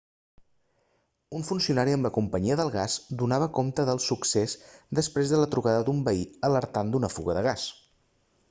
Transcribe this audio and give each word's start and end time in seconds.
un 1.39 1.43
funcionari 1.49 1.93
amb 1.97 2.07
la 2.07 2.11
companyia 2.15 2.57
del 2.61 2.71
gas 2.77 2.95
donava 3.21 3.49
compte 3.59 3.85
del 3.91 4.03
succés 4.07 4.57
després 5.01 5.35
de 5.35 5.43
la 5.43 5.51
trucada 5.53 5.85
d'un 5.91 6.03
veí 6.09 6.25
alertant 6.51 6.95
d'una 6.97 7.13
fuga 7.19 7.39
de 7.41 7.49
gas 7.51 7.69